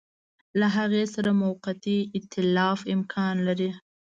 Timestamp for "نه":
3.39-3.43